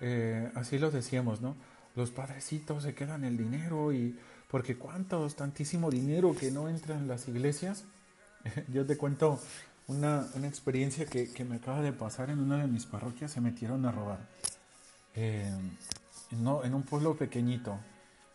eh, 0.00 0.50
así 0.54 0.78
lo 0.78 0.90
decíamos, 0.90 1.40
¿no? 1.40 1.56
Los 1.94 2.10
padrecitos 2.10 2.82
se 2.82 2.94
quedan 2.94 3.24
el 3.24 3.36
dinero 3.36 3.92
y 3.92 4.18
porque 4.50 4.76
cuántos, 4.76 5.36
tantísimo 5.36 5.90
dinero 5.90 6.34
que 6.38 6.50
no 6.50 6.68
entra 6.68 6.96
en 6.96 7.08
las 7.08 7.28
iglesias. 7.28 7.84
Yo 8.68 8.86
te 8.86 8.96
cuento 8.96 9.40
una, 9.86 10.26
experiencia 10.44 11.06
que, 11.06 11.44
me 11.44 11.56
acaba 11.56 11.82
de 11.82 11.92
pasar 11.92 12.30
en 12.30 12.38
una 12.38 12.58
de 12.58 12.66
mis 12.66 12.86
parroquias, 12.86 13.30
se 13.30 13.40
metieron 13.40 13.84
a 13.86 13.92
robar. 13.92 14.20
Eh, 15.14 15.50
no, 16.30 16.64
en 16.64 16.74
un 16.74 16.82
pueblo 16.82 17.16
pequeñito, 17.16 17.78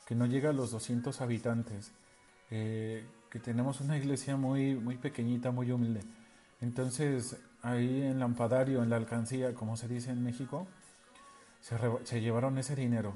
que 0.06 0.16
no 0.16 0.26
llega 0.26 0.50
a 0.50 0.54
los 0.54 0.72
200 0.72 1.22
habitantes, 1.22 1.92
eh, 2.52 3.06
que 3.30 3.40
tenemos 3.40 3.82
una 3.82 3.98
iglesia 3.98 4.38
muy, 4.38 4.76
muy 4.76 4.98
pequeñita, 4.98 5.52
muy 5.52 5.72
humilde. 5.72 6.02
Entonces, 6.62 7.38
ahí 7.62 8.02
en 8.04 8.20
Lampadario, 8.20 8.84
en 8.84 8.90
la 8.90 8.98
alcancía, 8.98 9.54
como 9.54 9.78
se 9.78 9.88
dice 9.88 10.12
en 10.12 10.24
México, 10.24 10.68
se 11.62 12.22
llevaron 12.22 12.58
ese 12.58 12.76
dinero. 12.76 13.16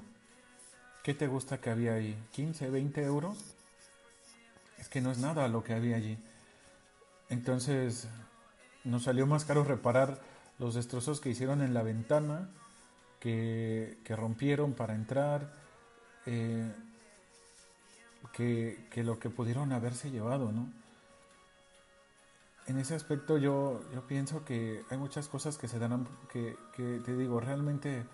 ¿Qué 1.04 1.14
te 1.14 1.28
gusta 1.28 1.60
que 1.60 1.70
había 1.70 1.96
ahí? 1.96 2.18
¿15, 2.34 2.72
20 2.72 3.04
euros? 3.04 3.38
Es 4.78 4.88
que 4.88 5.02
no 5.02 5.12
es 5.12 5.18
nada 5.18 5.50
lo 5.50 5.62
que 5.62 5.74
había 5.74 5.98
allí. 5.98 6.18
Entonces, 7.28 8.08
nos 8.86 9.04
salió 9.04 9.28
más 9.28 9.44
caro 9.44 9.66
reparar 9.66 10.22
los 10.60 10.76
destrozos 10.76 11.20
que 11.20 11.30
hicieron 11.30 11.62
en 11.62 11.74
la 11.74 11.84
ventana 11.84 12.50
que, 13.20 13.98
rompieron 14.08 14.74
para 14.74 14.96
entrar, 14.96 15.52
eh, 16.26 16.72
que, 18.32 19.04
lo 19.04 19.20
que 19.20 19.30
pudieron 19.30 19.74
haberse 19.74 20.10
llevado, 20.10 20.54
¿no? 20.54 20.72
En 22.66 22.78
ese 22.78 22.96
aspecto 22.96 23.38
yo, 23.38 23.82
yo 23.94 24.08
pienso 24.08 24.46
que 24.46 24.86
hay 24.90 24.98
muchas 24.98 25.28
cosas 25.28 25.58
que 25.58 25.68
se 25.68 25.80
dan, 25.80 26.08
que, 26.32 26.56
te 26.78 27.16
digo, 27.18 27.42
realmente 27.42 28.06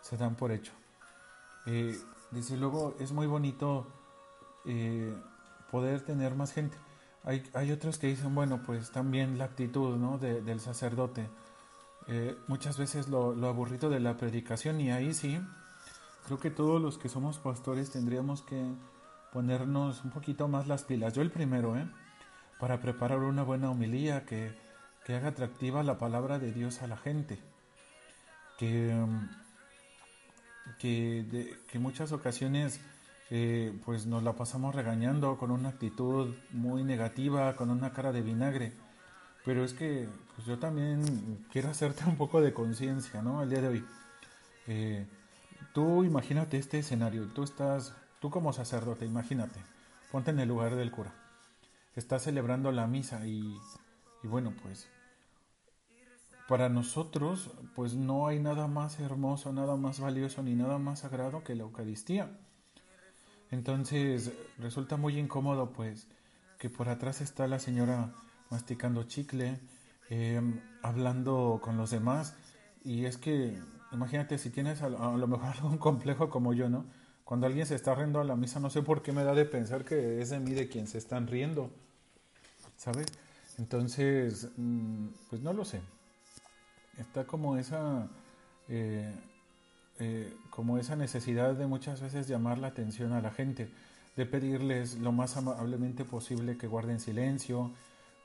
se 0.00 0.16
dan 0.16 0.34
por 0.34 0.50
hecho. 0.50 0.72
Eh, 1.66 1.98
desde 2.30 2.56
luego 2.56 2.94
es 2.98 3.12
muy 3.12 3.26
bonito 3.26 3.86
eh, 4.64 5.14
poder 5.70 6.02
tener 6.02 6.34
más 6.34 6.52
gente. 6.52 6.76
Hay, 7.24 7.42
hay, 7.52 7.72
otros 7.72 7.98
que 7.98 8.06
dicen, 8.06 8.34
bueno, 8.34 8.62
pues 8.64 8.90
también 8.90 9.38
la 9.38 9.44
actitud 9.44 9.96
¿no? 9.96 10.18
del 10.18 10.60
sacerdote 10.60 11.28
eh, 12.10 12.38
muchas 12.46 12.78
veces 12.78 13.08
lo, 13.08 13.32
aburrido 13.46 13.90
de 13.90 14.00
la 14.00 14.16
predicación 14.16 14.80
y 14.80 14.90
ahí 14.90 15.12
sí, 15.12 15.38
creo 16.24 16.38
que 16.38 16.50
todos 16.50 16.80
los 16.80 16.96
que 16.96 17.10
somos 17.10 17.38
pastores 17.38 17.90
tendríamos 17.90 18.40
que 18.40 18.64
ponernos 19.30 20.02
un 20.04 20.10
poquito 20.10 20.48
más 20.48 20.66
las 20.66 20.84
pilas. 20.84 21.12
Yo 21.12 21.20
el 21.20 21.30
primero, 21.30 21.76
¿eh? 21.76 21.86
para 22.58 22.80
preparar 22.80 23.18
una 23.18 23.42
buena 23.42 23.70
homilía 23.70 24.24
que, 24.24 24.58
que 25.04 25.14
haga 25.16 25.28
atractiva 25.28 25.82
la 25.82 25.98
palabra 25.98 26.38
de 26.38 26.50
Dios 26.50 26.80
a 26.80 26.86
la 26.86 26.96
gente. 26.96 27.42
Que, 28.56 28.96
que, 30.78 31.56
muchas 31.74 32.12
ocasiones 32.12 32.80
eh, 33.30 33.72
pues 33.84 34.06
nos 34.06 34.22
la 34.22 34.34
pasamos 34.34 34.74
regañando 34.74 35.36
con 35.36 35.50
una 35.50 35.70
actitud 35.70 36.34
muy 36.50 36.84
negativa, 36.84 37.56
con 37.56 37.70
una 37.70 37.92
cara 37.92 38.12
de 38.12 38.22
vinagre. 38.22 38.72
Pero 39.44 39.64
es 39.64 39.72
que 39.72 40.08
pues 40.34 40.46
yo 40.46 40.58
también 40.58 41.46
quiero 41.52 41.70
hacerte 41.70 42.04
un 42.06 42.16
poco 42.16 42.40
de 42.40 42.52
conciencia, 42.52 43.22
¿no? 43.22 43.42
El 43.42 43.50
día 43.50 43.60
de 43.60 43.68
hoy. 43.68 43.84
Eh, 44.66 45.06
tú 45.72 46.04
imagínate 46.04 46.58
este 46.58 46.78
escenario, 46.78 47.26
tú 47.28 47.42
estás, 47.42 47.94
tú 48.20 48.30
como 48.30 48.52
sacerdote, 48.52 49.06
imagínate, 49.06 49.60
ponte 50.12 50.30
en 50.30 50.40
el 50.40 50.48
lugar 50.48 50.76
del 50.76 50.90
cura. 50.90 51.12
Estás 51.96 52.22
celebrando 52.24 52.70
la 52.70 52.86
misa 52.86 53.26
y, 53.26 53.56
y 54.22 54.26
bueno, 54.28 54.52
pues 54.62 54.88
para 56.48 56.70
nosotros, 56.70 57.50
pues 57.74 57.94
no 57.94 58.26
hay 58.26 58.40
nada 58.40 58.66
más 58.68 58.98
hermoso, 59.00 59.52
nada 59.52 59.76
más 59.76 60.00
valioso 60.00 60.42
ni 60.42 60.54
nada 60.54 60.78
más 60.78 61.00
sagrado 61.00 61.44
que 61.44 61.54
la 61.54 61.64
Eucaristía. 61.64 62.30
Entonces 63.50 64.32
resulta 64.56 64.96
muy 64.96 65.18
incómodo 65.18 65.72
pues 65.72 66.08
que 66.58 66.70
por 66.70 66.88
atrás 66.88 67.20
está 67.20 67.46
la 67.46 67.58
señora 67.58 68.14
masticando 68.48 69.02
chicle, 69.02 69.60
em, 70.08 70.58
hablando 70.82 71.60
con 71.62 71.76
los 71.76 71.90
demás 71.90 72.34
y 72.82 73.04
es 73.04 73.18
que 73.18 73.58
imagínate 73.92 74.38
si 74.38 74.48
tienes 74.48 74.80
a, 74.80 74.88
lo 74.88 75.26
mejor 75.26 75.48
algún 75.54 75.76
complejo 75.76 76.30
como 76.30 76.54
yo, 76.54 76.70
¿no? 76.70 76.86
Cuando 77.24 77.46
alguien 77.46 77.66
se 77.66 77.74
está 77.74 77.94
riendo 77.94 78.20
a 78.20 78.24
la 78.24 78.36
misa 78.36 78.58
no 78.58 78.70
sé 78.70 78.80
por 78.80 79.02
qué 79.02 79.12
me 79.12 79.22
da 79.22 79.34
de 79.34 79.44
pensar 79.44 79.84
que 79.84 80.22
es 80.22 80.30
de 80.30 80.40
mí 80.40 80.52
de 80.52 80.68
quien 80.70 80.86
se 80.86 80.96
están 80.96 81.26
riendo, 81.26 81.70
¿sabes? 82.78 83.06
Entonces, 83.58 84.48
mm, 84.56 85.08
pues 85.28 85.42
no 85.42 85.52
lo 85.52 85.66
sé. 85.66 85.82
Está 86.98 87.24
como 87.24 87.56
esa... 87.56 88.08
Eh, 88.68 89.14
eh, 90.00 90.32
como 90.50 90.78
esa 90.78 90.94
necesidad 90.94 91.54
de 91.54 91.66
muchas 91.66 92.00
veces 92.00 92.28
llamar 92.28 92.58
la 92.58 92.68
atención 92.68 93.12
a 93.12 93.20
la 93.20 93.32
gente, 93.32 93.68
de 94.16 94.26
pedirles 94.26 94.98
lo 94.98 95.10
más 95.10 95.36
amablemente 95.36 96.04
posible 96.04 96.56
que 96.56 96.68
guarden 96.68 97.00
silencio, 97.00 97.72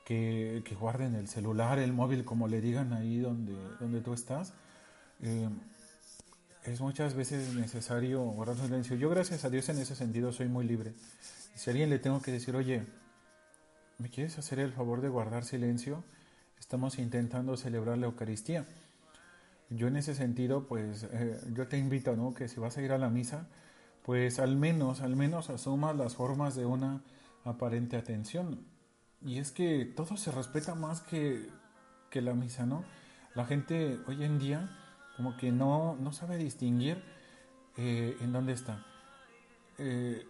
que, 0.04 0.62
guarden 0.78 1.16
el 1.16 1.26
celular, 1.26 1.78
el 1.78 1.92
móvil, 1.92 2.24
como 2.24 2.46
le 2.46 2.60
digan 2.60 2.92
ahí 2.92 3.18
donde, 3.18 3.54
donde 3.80 4.00
tú 4.00 4.12
estás. 4.12 4.52
Eh, 5.22 5.48
es 6.64 6.80
muchas 6.80 7.14
veces 7.14 7.54
necesario 7.54 8.22
guardar 8.22 8.56
silencio. 8.56 8.96
Yo 8.96 9.10
gracias 9.10 9.44
a 9.44 9.50
Dios 9.50 9.68
en 9.68 9.78
ese 9.78 9.94
sentido 9.94 10.32
soy 10.32 10.48
muy 10.48 10.64
libre. 10.64 10.94
si 11.54 11.70
a 11.70 11.72
alguien 11.72 11.90
le 11.90 11.98
tengo 11.98 12.22
que 12.22 12.32
decir, 12.32 12.54
oye, 12.54 12.84
¿me 13.98 14.10
quieres 14.10 14.38
hacer 14.38 14.60
el 14.60 14.72
favor 14.72 15.00
de 15.00 15.08
guardar 15.08 15.44
silencio? 15.44 16.04
Estamos 16.58 16.98
intentando 16.98 17.56
celebrar 17.56 17.98
la 17.98 18.06
Eucaristía 18.06 18.66
yo 19.70 19.88
en 19.88 19.96
ese 19.96 20.14
sentido, 20.14 20.66
pues 20.66 21.06
eh, 21.10 21.40
yo 21.52 21.66
te 21.68 21.78
invito, 21.78 22.16
¿no? 22.16 22.34
Que 22.34 22.48
si 22.48 22.60
vas 22.60 22.76
a 22.76 22.82
ir 22.82 22.92
a 22.92 22.98
la 22.98 23.08
misa, 23.08 23.48
pues 24.02 24.38
al 24.38 24.56
menos, 24.56 25.00
al 25.00 25.16
menos 25.16 25.50
asumas 25.50 25.96
las 25.96 26.14
formas 26.14 26.54
de 26.54 26.66
una 26.66 27.02
aparente 27.44 27.96
atención. 27.96 28.64
Y 29.24 29.38
es 29.38 29.52
que 29.52 29.84
todo 29.84 30.16
se 30.16 30.30
respeta 30.30 30.74
más 30.74 31.00
que, 31.00 31.48
que 32.10 32.20
la 32.20 32.34
misa, 32.34 32.66
¿no? 32.66 32.84
La 33.34 33.46
gente 33.46 33.98
hoy 34.06 34.22
en 34.24 34.38
día 34.38 34.70
como 35.16 35.36
que 35.36 35.50
no, 35.50 35.96
no 35.96 36.12
sabe 36.12 36.36
distinguir 36.36 37.02
eh, 37.76 38.16
en 38.20 38.32
dónde 38.32 38.52
está. 38.52 38.84
Eh, 39.78 40.26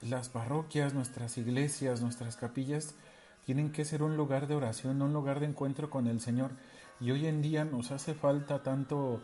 las 0.00 0.28
parroquias, 0.28 0.94
nuestras 0.94 1.38
iglesias, 1.38 2.00
nuestras 2.00 2.36
capillas 2.36 2.94
tienen 3.44 3.72
que 3.72 3.84
ser 3.84 4.02
un 4.02 4.16
lugar 4.16 4.46
de 4.46 4.54
oración, 4.54 5.02
un 5.02 5.12
lugar 5.12 5.40
de 5.40 5.46
encuentro 5.46 5.90
con 5.90 6.06
el 6.06 6.20
Señor. 6.20 6.52
Y 7.00 7.10
hoy 7.10 7.26
en 7.26 7.42
día 7.42 7.64
nos 7.64 7.90
hace 7.90 8.14
falta 8.14 8.62
tanto 8.62 9.20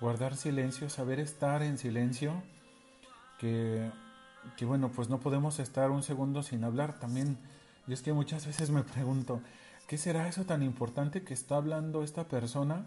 guardar 0.00 0.36
silencio, 0.36 0.88
saber 0.88 1.20
estar 1.20 1.62
en 1.62 1.78
silencio, 1.78 2.42
que, 3.38 3.90
que 4.56 4.64
bueno, 4.64 4.90
pues 4.90 5.08
no 5.08 5.20
podemos 5.20 5.58
estar 5.58 5.90
un 5.90 6.02
segundo 6.02 6.42
sin 6.42 6.64
hablar. 6.64 6.98
También, 6.98 7.38
y 7.86 7.92
es 7.92 8.02
que 8.02 8.12
muchas 8.12 8.46
veces 8.46 8.70
me 8.70 8.82
pregunto, 8.82 9.40
¿qué 9.86 9.98
será 9.98 10.28
eso 10.28 10.44
tan 10.44 10.62
importante 10.62 11.22
que 11.22 11.34
está 11.34 11.56
hablando 11.56 12.02
esta 12.02 12.26
persona 12.28 12.86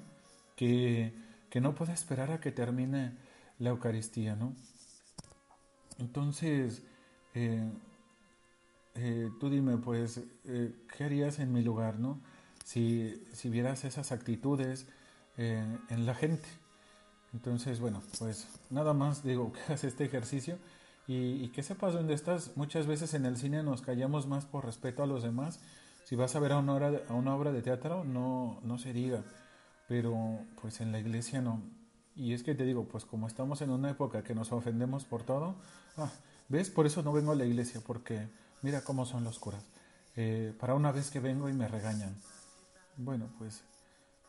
que, 0.55 1.13
que 1.49 1.61
no 1.61 1.75
puede 1.75 1.93
esperar 1.93 2.31
a 2.31 2.39
que 2.39 2.51
termine 2.51 3.13
la 3.59 3.69
Eucaristía, 3.69 4.35
¿no? 4.35 4.55
Entonces, 5.99 6.83
eh, 7.33 7.63
eh, 8.95 9.29
tú 9.39 9.49
dime, 9.49 9.77
pues, 9.77 10.21
eh, 10.45 10.73
¿qué 10.95 11.03
harías 11.03 11.39
en 11.39 11.51
mi 11.51 11.61
lugar, 11.61 11.99
no? 11.99 12.19
si, 12.63 13.21
si 13.33 13.49
vieras 13.49 13.83
esas 13.83 14.11
actitudes 14.11 14.87
eh, 15.37 15.65
en 15.89 16.05
la 16.05 16.15
gente. 16.15 16.47
Entonces, 17.33 17.79
bueno, 17.79 18.01
pues 18.19 18.47
nada 18.69 18.93
más 18.93 19.23
digo 19.23 19.51
que 19.53 19.61
hagas 19.61 19.83
este 19.83 20.05
ejercicio 20.05 20.57
y, 21.07 21.49
que 21.49 21.63
sepas 21.63 21.93
dónde 21.93 22.13
estás. 22.13 22.55
Muchas 22.55 22.87
veces 22.87 23.13
en 23.13 23.25
el 23.25 23.37
cine 23.37 23.63
nos 23.63 23.81
callamos 23.81 24.27
más 24.27 24.45
por 24.45 24.65
respeto 24.65 25.03
a 25.03 25.07
los 25.07 25.23
demás. 25.23 25.59
Si 26.05 26.15
vas 26.15 26.35
a 26.35 26.39
ver 26.39 26.53
a 26.53 26.59
una, 26.59 26.79
de, 26.91 27.03
a 27.07 27.13
una 27.13 27.35
obra 27.35 27.51
de 27.51 27.61
teatro, 27.61 28.03
no, 28.03 28.59
no 28.63 28.77
se 28.77 28.93
diga. 28.93 29.23
Pero 29.87 30.39
pues 30.61 30.79
en 30.81 30.91
la 30.91 30.99
iglesia 30.99 31.41
no. 31.41 31.61
Y 32.15 32.33
es 32.33 32.43
que 32.43 32.55
te 32.55 32.63
digo, 32.63 32.85
pues 32.87 33.05
como 33.05 33.27
estamos 33.27 33.61
en 33.61 33.71
una 33.71 33.89
época 33.89 34.23
que 34.23 34.35
nos 34.35 34.51
ofendemos 34.51 35.03
por 35.03 35.23
todo, 35.23 35.55
ah, 35.97 36.11
¿ves? 36.47 36.69
Por 36.69 36.85
eso 36.85 37.01
no 37.01 37.11
vengo 37.11 37.31
a 37.31 37.35
la 37.35 37.45
iglesia, 37.45 37.81
porque 37.85 38.27
mira 38.63 38.83
cómo 38.83 39.05
son 39.05 39.23
los 39.23 39.37
curas. 39.37 39.63
Eh, 40.15 40.53
para 40.59 40.73
una 40.73 40.91
vez 40.91 41.11
que 41.11 41.19
vengo 41.19 41.47
y 41.49 41.53
me 41.53 41.67
regañan. 41.67 42.15
Bueno, 42.97 43.29
pues 43.37 43.63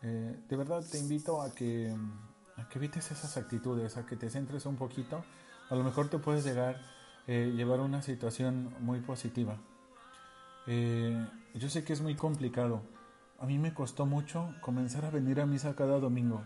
eh, 0.02 0.38
de 0.48 0.56
verdad 0.56 0.84
te 0.90 0.98
invito 0.98 1.40
a 1.40 1.54
que, 1.54 1.94
a 2.56 2.68
que 2.68 2.78
evites 2.78 3.10
esas 3.10 3.36
actitudes, 3.38 3.96
a 3.96 4.04
que 4.04 4.16
te 4.16 4.28
centres 4.28 4.66
un 4.66 4.76
poquito. 4.76 5.24
A 5.70 5.74
lo 5.74 5.82
mejor 5.82 6.08
te 6.08 6.18
puedes 6.18 6.44
llegar 6.44 6.78
eh, 7.26 7.54
llevar 7.56 7.80
una 7.80 8.02
situación 8.02 8.74
muy 8.80 9.00
positiva. 9.00 9.56
Eh, 10.66 11.26
yo 11.54 11.70
sé 11.70 11.82
que 11.82 11.94
es 11.94 12.02
muy 12.02 12.16
complicado. 12.16 12.82
A 13.38 13.46
mí 13.46 13.58
me 13.58 13.72
costó 13.72 14.04
mucho 14.04 14.54
comenzar 14.60 15.06
a 15.06 15.10
venir 15.10 15.40
a 15.40 15.46
misa 15.46 15.74
cada 15.74 15.98
domingo, 15.98 16.42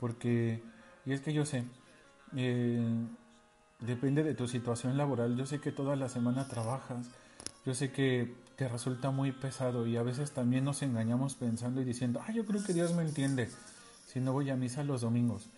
porque, 0.00 0.62
y 1.04 1.12
es 1.12 1.20
que 1.20 1.32
yo 1.32 1.44
sé, 1.44 1.64
depende 3.80 4.22
de 4.22 4.34
tu 4.34 4.48
situación 4.48 4.96
laboral, 4.96 5.36
yo 5.36 5.46
sé 5.46 5.60
que 5.60 5.72
toda 5.72 5.96
la 5.96 6.08
semana 6.08 6.48
trabajas, 6.48 7.06
yo 7.64 7.74
sé 7.74 7.92
que 7.92 8.34
te 8.56 8.68
resulta 8.68 9.10
muy 9.10 9.32
pesado 9.32 9.86
y 9.86 9.96
a 9.96 10.02
veces 10.02 10.32
también 10.32 10.64
nos 10.64 10.82
engañamos 10.82 11.34
pensando 11.34 11.80
y 11.80 11.84
diciendo, 11.84 12.20
ah, 12.26 12.32
yo 12.32 12.44
creo 12.44 12.62
que 12.64 12.74
Dios 12.74 12.94
me 12.94 13.02
entiende 13.02 13.48
si 14.06 14.20
no 14.20 14.32
voy 14.32 14.50
a 14.50 14.56
misa 14.56 14.82
los 14.84 15.02
domingos. 15.02 15.48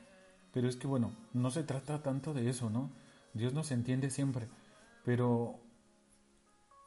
Pero 0.52 0.68
es 0.68 0.76
que 0.76 0.86
bueno, 0.86 1.12
no 1.32 1.50
se 1.50 1.62
trata 1.62 2.02
tanto 2.02 2.34
de 2.34 2.50
eso, 2.50 2.68
¿no? 2.68 2.90
Dios 3.32 3.54
nos 3.54 3.70
entiende 3.70 4.10
siempre, 4.10 4.48
pero 5.04 5.60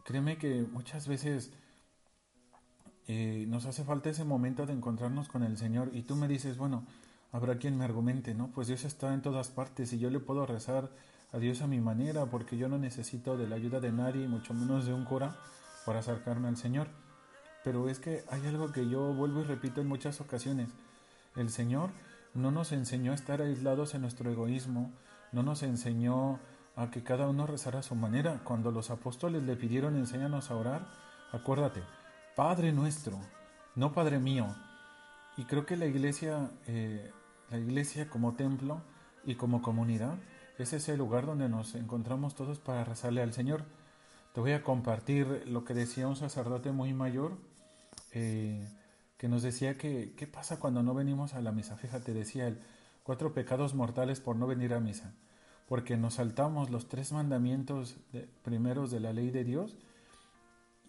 créeme 0.03 0.37
que 0.37 0.67
muchas 0.69 1.07
veces 1.07 1.51
eh, 3.07 3.45
nos 3.47 3.65
hace 3.65 3.83
falta 3.83 4.09
ese 4.09 4.25
momento 4.25 4.65
de 4.65 4.73
encontrarnos 4.73 5.29
con 5.29 5.43
el 5.43 5.57
Señor 5.57 5.89
y 5.93 6.03
tú 6.03 6.15
me 6.15 6.27
dices, 6.27 6.57
bueno, 6.57 6.85
habrá 7.31 7.57
quien 7.57 7.77
me 7.77 7.85
argumente, 7.85 8.33
¿no? 8.33 8.49
Pues 8.49 8.67
Dios 8.67 8.83
está 8.83 9.13
en 9.13 9.21
todas 9.21 9.49
partes 9.49 9.93
y 9.93 9.99
yo 9.99 10.09
le 10.09 10.19
puedo 10.19 10.45
rezar 10.45 10.91
a 11.33 11.39
Dios 11.39 11.61
a 11.61 11.67
mi 11.67 11.81
manera 11.81 12.27
porque 12.27 12.57
yo 12.57 12.69
no 12.69 12.77
necesito 12.77 13.35
de 13.37 13.47
la 13.47 13.55
ayuda 13.55 13.79
de 13.79 13.91
nadie, 13.91 14.27
mucho 14.27 14.53
menos 14.53 14.85
de 14.85 14.93
un 14.93 15.03
cura 15.03 15.35
para 15.85 15.99
acercarme 15.99 16.47
al 16.47 16.57
Señor. 16.57 16.87
Pero 17.63 17.89
es 17.89 17.99
que 17.99 18.23
hay 18.29 18.45
algo 18.45 18.71
que 18.71 18.87
yo 18.87 19.13
vuelvo 19.13 19.41
y 19.41 19.43
repito 19.43 19.81
en 19.81 19.87
muchas 19.87 20.21
ocasiones. 20.21 20.69
El 21.35 21.49
Señor 21.49 21.89
no 22.33 22.51
nos 22.51 22.71
enseñó 22.71 23.11
a 23.11 23.15
estar 23.15 23.41
aislados 23.41 23.95
en 23.95 24.01
nuestro 24.01 24.29
egoísmo, 24.29 24.91
no 25.31 25.43
nos 25.43 25.63
enseñó 25.63 26.39
a 26.75 26.91
que 26.91 27.03
cada 27.03 27.27
uno 27.27 27.47
rezara 27.47 27.79
a 27.79 27.83
su 27.83 27.95
manera. 27.95 28.41
Cuando 28.43 28.71
los 28.71 28.91
apóstoles 28.91 29.43
le 29.43 29.55
pidieron 29.55 29.95
enséñanos 29.95 30.51
a 30.51 30.55
orar, 30.55 30.87
acuérdate, 31.31 31.81
Padre 32.35 32.71
nuestro, 32.73 33.19
no 33.75 33.91
Padre 33.91 34.19
mío. 34.19 34.47
Y 35.37 35.45
creo 35.45 35.65
que 35.65 35.77
la 35.77 35.87
iglesia, 35.87 36.51
eh, 36.67 37.11
la 37.49 37.57
iglesia 37.57 38.09
como 38.09 38.33
templo 38.33 38.81
y 39.23 39.35
como 39.35 39.61
comunidad, 39.61 40.15
es 40.57 40.73
ese 40.73 40.97
lugar 40.97 41.25
donde 41.25 41.49
nos 41.49 41.75
encontramos 41.75 42.35
todos 42.35 42.59
para 42.59 42.83
rezarle 42.83 43.21
al 43.21 43.33
Señor. 43.33 43.65
Te 44.33 44.41
voy 44.41 44.51
a 44.51 44.63
compartir 44.63 45.43
lo 45.47 45.63
que 45.63 45.73
decía 45.73 46.07
un 46.07 46.15
sacerdote 46.15 46.71
muy 46.71 46.93
mayor, 46.93 47.37
eh, 48.11 48.67
que 49.17 49.27
nos 49.27 49.41
decía 49.41 49.77
que, 49.77 50.13
¿qué 50.15 50.27
pasa 50.27 50.59
cuando 50.59 50.83
no 50.83 50.93
venimos 50.93 51.33
a 51.33 51.41
la 51.41 51.51
misa? 51.51 51.77
Fíjate, 51.77 52.13
decía 52.13 52.47
él, 52.47 52.59
cuatro 53.03 53.33
pecados 53.33 53.73
mortales 53.73 54.19
por 54.19 54.35
no 54.35 54.47
venir 54.47 54.73
a 54.73 54.79
misa, 54.79 55.13
porque 55.67 55.97
nos 55.97 56.15
saltamos 56.15 56.69
los 56.69 56.87
tres 56.87 57.11
mandamientos 57.11 57.97
primeros 58.43 58.91
de 58.91 58.99
la 58.99 59.13
ley 59.13 59.29
de 59.29 59.43
Dios 59.43 59.77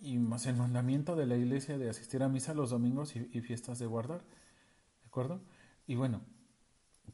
y 0.01 0.19
más 0.19 0.47
el 0.47 0.57
mandamiento 0.57 1.17
de 1.17 1.27
la 1.27 1.37
iglesia 1.37 1.79
de 1.79 1.89
asistir 1.89 2.23
a 2.23 2.29
misa 2.29 2.55
los 2.55 2.71
domingos 2.71 3.17
y, 3.17 3.31
y 3.33 3.41
fiestas 3.41 3.79
de 3.79 3.87
guardar, 3.87 4.21
¿de 4.21 5.07
acuerdo? 5.07 5.41
Y 5.87 5.95
bueno, 5.95 6.23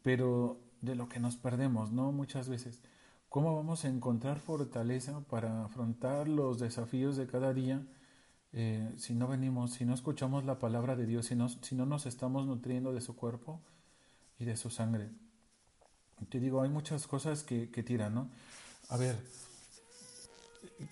pero 0.03 0.61
de 0.81 0.95
lo 0.95 1.09
que 1.09 1.21
nos 1.21 1.37
perdemos, 1.37 1.93
¿no? 1.93 2.13
Muchas 2.13 2.49
veces. 2.49 2.83
¿Cómo 3.29 3.55
vamos 3.55 3.85
a 3.85 3.89
encontrar 3.89 4.41
fortaleza 4.41 5.21
para 5.29 5.65
afrontar 5.65 6.29
los 6.29 6.59
desafíos 6.59 7.17
de 7.17 7.27
cada 7.27 7.55
día 7.55 7.87
eh, 8.53 8.93
si 8.99 9.15
no 9.15 9.29
venimos, 9.29 9.73
si 9.75 9.85
no 9.85 9.95
escuchamos 9.95 10.45
la 10.45 10.59
palabra 10.59 10.97
de 10.97 11.07
Dios, 11.07 11.27
si 11.27 11.37
no, 11.37 11.49
si 11.49 11.77
no 11.77 11.87
nos 11.87 12.07
estamos 12.07 12.47
nutriendo 12.47 12.93
de 12.93 13.01
su 13.01 13.15
cuerpo 13.15 13.61
y 14.39 14.45
de 14.45 14.57
su 14.57 14.71
sangre. 14.71 15.11
Te 16.29 16.41
digo, 16.41 16.61
hay 16.63 16.69
muchas 16.69 17.07
cosas 17.07 17.45
que, 17.45 17.71
que 17.71 17.83
tiran, 17.83 18.15
¿no? 18.15 18.29
A 18.89 18.97
ver, 18.97 19.17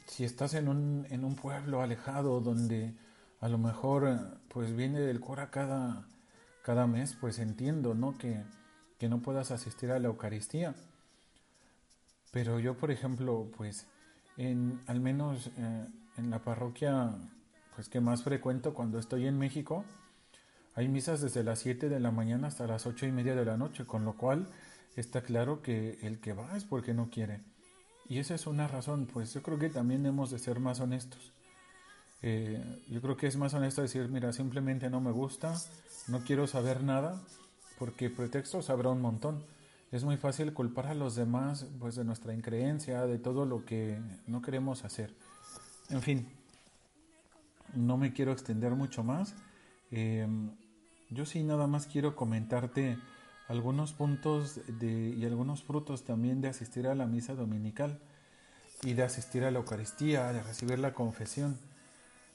si 0.06 0.24
estás 0.24 0.54
en 0.54 0.68
un, 0.68 1.06
en 1.10 1.24
un 1.24 1.34
pueblo 1.34 1.82
alejado 1.82 2.40
donde 2.40 2.94
a 3.40 3.48
lo 3.48 3.58
mejor 3.58 4.38
pues 4.48 4.74
viene 4.74 5.00
del 5.00 5.20
cora 5.20 5.50
cada, 5.50 6.06
cada 6.62 6.86
mes, 6.86 7.16
pues 7.20 7.38
entiendo, 7.40 7.94
¿no? 7.94 8.16
Que, 8.16 8.44
que 8.98 9.08
no 9.08 9.20
puedas 9.20 9.50
asistir 9.50 9.90
a 9.90 9.98
la 9.98 10.08
Eucaristía. 10.08 10.74
Pero 12.32 12.58
yo, 12.58 12.76
por 12.76 12.90
ejemplo, 12.90 13.50
pues 13.56 13.86
en 14.36 14.80
al 14.86 15.00
menos 15.00 15.50
eh, 15.56 15.86
en 16.16 16.30
la 16.30 16.40
parroquia 16.40 17.14
pues 17.74 17.88
que 17.88 18.00
más 18.00 18.22
frecuento 18.22 18.74
cuando 18.74 18.98
estoy 18.98 19.26
en 19.26 19.38
México, 19.38 19.84
hay 20.74 20.88
misas 20.88 21.20
desde 21.20 21.44
las 21.44 21.60
7 21.60 21.88
de 21.88 22.00
la 22.00 22.10
mañana 22.10 22.48
hasta 22.48 22.66
las 22.66 22.86
8 22.86 23.06
y 23.06 23.12
media 23.12 23.36
de 23.36 23.44
la 23.44 23.56
noche, 23.56 23.86
con 23.86 24.04
lo 24.04 24.14
cual 24.14 24.48
está 24.96 25.22
claro 25.22 25.62
que 25.62 25.98
el 26.02 26.18
que 26.18 26.32
va 26.32 26.56
es 26.56 26.64
porque 26.64 26.92
no 26.92 27.08
quiere. 27.08 27.40
Y 28.08 28.18
esa 28.18 28.34
es 28.34 28.46
una 28.46 28.66
razón, 28.66 29.06
pues 29.06 29.32
yo 29.32 29.42
creo 29.42 29.58
que 29.58 29.70
también 29.70 30.04
hemos 30.06 30.30
de 30.30 30.38
ser 30.38 30.60
más 30.60 30.80
honestos. 30.80 31.32
Eh, 32.22 32.82
yo 32.88 33.00
creo 33.00 33.16
que 33.16 33.28
es 33.28 33.36
más 33.36 33.54
honesto 33.54 33.82
decir, 33.82 34.08
mira, 34.08 34.32
simplemente 34.32 34.90
no 34.90 35.00
me 35.00 35.12
gusta, 35.12 35.54
no 36.08 36.24
quiero 36.24 36.46
saber 36.46 36.82
nada, 36.82 37.20
porque 37.78 38.10
pretextos 38.10 38.70
habrá 38.70 38.90
un 38.90 39.00
montón. 39.00 39.44
Es 39.90 40.04
muy 40.04 40.16
fácil 40.16 40.52
culpar 40.52 40.86
a 40.88 40.94
los 40.94 41.14
demás 41.14 41.66
pues 41.78 41.94
de 41.94 42.04
nuestra 42.04 42.34
increencia, 42.34 43.06
de 43.06 43.18
todo 43.18 43.46
lo 43.46 43.64
que 43.64 43.98
no 44.26 44.42
queremos 44.42 44.84
hacer. 44.84 45.14
En 45.88 46.02
fin, 46.02 46.28
no 47.74 47.96
me 47.96 48.12
quiero 48.12 48.32
extender 48.32 48.72
mucho 48.72 49.02
más. 49.02 49.34
Em, 49.90 50.50
yo 51.10 51.24
sí 51.24 51.42
nada 51.42 51.66
más 51.66 51.86
quiero 51.86 52.14
comentarte 52.14 52.98
algunos 53.48 53.94
puntos 53.94 54.60
de, 54.66 55.14
y 55.16 55.24
algunos 55.24 55.62
frutos 55.62 56.04
también 56.04 56.42
de 56.42 56.48
asistir 56.48 56.86
a 56.86 56.94
la 56.94 57.06
misa 57.06 57.34
dominical 57.34 57.98
y 58.82 58.92
de 58.92 59.04
asistir 59.04 59.44
a 59.44 59.50
la 59.50 59.58
Eucaristía, 59.58 60.32
de 60.32 60.42
recibir 60.42 60.78
la 60.78 60.92
confesión. 60.92 61.58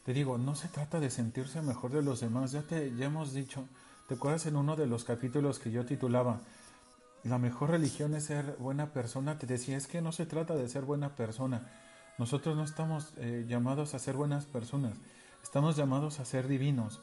Te 0.06 0.14
digo, 0.14 0.40
no 0.40 0.56
se 0.56 0.68
trata 0.70 1.00
de 1.00 1.12
sentirse 1.12 1.62
mejor 1.62 1.92
de 1.92 2.02
los 2.02 2.20
demás, 2.20 2.52
ya 2.52 2.64
te 2.64 2.96
ya 2.96 3.06
hemos 3.06 3.34
dicho, 3.34 3.68
¿te 4.14 4.18
acuerdas 4.18 4.46
en 4.46 4.58
uno 4.58 4.76
de 4.76 4.86
los 4.86 5.06
capítulos 5.06 5.58
que 5.58 5.72
yo 5.72 5.88
titulaba 5.88 6.40
La 7.24 7.40
mejor 7.40 7.72
religión 7.72 8.14
es 8.14 8.26
ser 8.26 8.58
buena 8.60 8.94
persona? 8.94 9.40
Te 9.40 9.48
decía, 9.48 9.76
es 9.76 9.88
que 9.88 10.04
no 10.04 10.12
se 10.12 10.28
trata 10.28 10.54
de 10.54 10.70
ser 10.70 10.84
buena 10.84 11.16
persona. 11.16 11.68
Nosotros 12.20 12.56
no 12.56 12.64
estamos 12.64 13.12
eh, 13.18 13.46
llamados 13.48 13.96
a 13.96 14.00
ser 14.00 14.16
buenas 14.16 14.46
personas, 14.46 15.00
estamos 15.42 15.76
llamados 15.78 16.20
a 16.20 16.26
ser 16.26 16.48
divinos. 16.48 17.02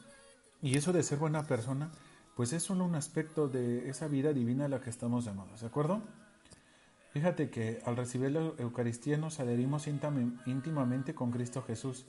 Y 0.61 0.77
eso 0.77 0.93
de 0.93 1.03
ser 1.03 1.19
buena 1.19 1.43
persona 1.47 1.91
pues 2.37 2.53
es 2.53 2.63
solo 2.63 2.85
un 2.85 2.95
aspecto 2.95 3.49
de 3.49 3.89
esa 3.89 4.07
vida 4.07 4.31
divina 4.31 4.63
a 4.63 4.69
la 4.69 4.79
que 4.79 4.89
estamos 4.89 5.25
llamados, 5.25 5.59
¿de 5.59 5.67
acuerdo? 5.67 6.01
Fíjate 7.11 7.49
que 7.49 7.81
al 7.85 7.97
recibir 7.97 8.31
la 8.31 8.53
Eucaristía 8.57 9.17
nos 9.17 9.41
adherimos 9.41 9.85
íntimamente 9.87 11.13
con 11.13 11.31
Cristo 11.31 11.61
Jesús, 11.61 12.05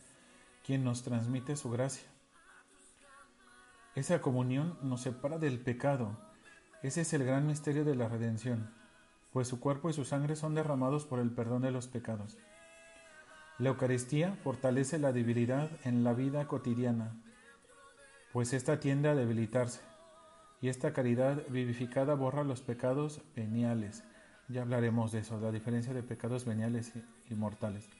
quien 0.64 0.85
nos 0.85 1.02
transmite 1.02 1.56
su 1.56 1.71
gracia. 1.71 2.12
Esa 3.94 4.22
comunión 4.22 4.78
nos 4.82 5.02
separa 5.02 5.38
del 5.38 5.61
pecado. 5.61 6.16
Ese 6.82 7.02
es 7.02 7.12
el 7.12 7.25
gran 7.25 7.46
misterio 7.46 7.84
de 7.84 7.94
la 7.94 8.08
redención, 8.08 8.70
pues 9.34 9.49
su 9.49 9.61
cuerpo 9.61 9.90
y 9.90 9.92
su 9.92 10.06
sangre 10.06 10.34
son 10.34 10.54
derramados 10.54 11.04
por 11.04 11.18
el 11.18 11.30
perdón 11.30 11.61
de 11.62 11.72
los 11.72 11.88
pecados. 11.88 12.38
La 13.58 13.68
Eucaristía 13.68 14.34
fortalece 14.42 14.99
la 14.99 15.12
debilidad 15.12 15.70
en 15.84 16.04
la 16.04 16.14
vida 16.14 16.49
cotidiana, 16.49 17.12
pues 18.32 18.54
ésta 18.54 18.80
tiende 18.80 19.11
a 19.11 19.14
debilitarse 19.14 19.82
y 20.62 20.68
esta 20.68 20.94
caridad 20.94 21.42
vivificada 21.50 22.14
borra 22.14 22.44
los 22.44 22.62
pecados 22.62 23.21
veniales. 23.36 24.04
Ya 24.49 24.62
hablaremos 24.62 25.12
de 25.12 25.19
eso, 25.19 25.38
la 25.38 25.52
diferencia 25.52 25.93
de 25.93 26.02
pecados 26.02 26.47
veniales 26.47 26.95
y 27.28 27.34
mortales. 27.34 27.90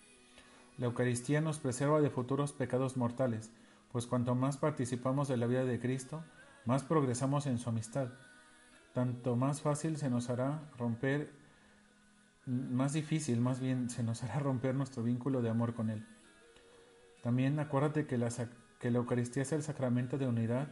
La 0.79 0.87
Eucaristía 0.87 1.43
nos 1.43 1.59
preserva 1.59 2.01
de 2.01 2.09
futuros 2.09 2.53
pecados 2.53 2.97
mortales, 2.97 3.51
pues 3.93 4.07
cuanto 4.07 4.35
más 4.35 4.57
participamos 4.57 5.29
de 5.29 5.37
la 5.37 5.47
vida 5.47 5.65
de 5.65 5.79
Cristo, 5.79 6.25
más 6.65 6.83
progresamos 6.83 7.47
en 7.47 7.59
su 7.59 7.69
amistad. 7.69 8.09
Tanto 8.95 9.37
más 9.37 9.61
fácil 9.63 9.97
se 9.97 10.11
nos 10.11 10.31
hará 10.31 10.63
romper, 10.79 11.33
más 12.47 12.93
difícil 12.93 13.41
más 13.41 13.61
bien 13.61 13.91
se 13.91 14.03
nos 14.03 14.23
hará 14.23 14.39
romper 14.39 14.75
nuestro 14.75 15.03
vínculo 15.03 15.43
de 15.43 15.51
amor 15.51 15.75
con 15.75 15.91
Él. 15.91 16.07
También 17.23 17.59
acuérdate 17.61 18.07
que 18.07 18.19
la, 18.19 18.29
que 18.81 18.91
la 18.91 18.99
Eucaristía 18.99 19.43
es 19.43 19.53
el 19.53 19.63
sacramento 19.63 20.19
de 20.19 20.27
unidad 20.27 20.69